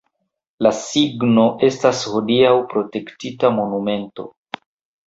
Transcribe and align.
La 0.65 0.69
signo 0.77 1.43
estas 1.69 2.01
hodiaŭ 2.15 2.55
protektita 2.73 3.55
monumento. 3.61 4.29